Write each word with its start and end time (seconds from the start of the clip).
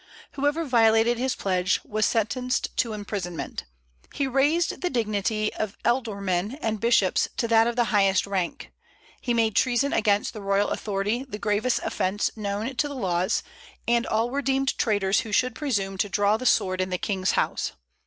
Whoever 0.31 0.65
violated 0.65 1.19
his 1.19 1.35
pledge 1.35 1.79
was 1.85 2.07
sentenced 2.07 2.75
to 2.77 2.93
imprisonment. 2.93 3.65
He 4.11 4.25
raised 4.25 4.81
the 4.81 4.89
dignity 4.89 5.53
of 5.53 5.77
ealdormen 5.85 6.57
and 6.59 6.79
bishops 6.79 7.27
to 7.37 7.47
that 7.49 7.67
of 7.67 7.75
the 7.75 7.83
highest 7.93 8.25
rank. 8.25 8.71
He 9.21 9.35
made 9.35 9.55
treason 9.55 9.93
against 9.93 10.33
the 10.33 10.41
royal 10.41 10.69
authority 10.71 11.23
the 11.29 11.37
gravest 11.37 11.81
offence 11.83 12.31
known 12.35 12.75
to 12.77 12.87
the 12.87 12.95
laws, 12.95 13.43
and 13.87 14.07
all 14.07 14.31
were 14.31 14.41
deemed 14.41 14.75
traitors 14.79 15.19
who 15.19 15.31
should 15.31 15.53
presume 15.53 15.99
to 15.99 16.09
draw 16.09 16.35
the 16.35 16.47
sword 16.47 16.81
in 16.81 16.89
the 16.89 16.97
king's 16.97 17.33
house. 17.33 17.73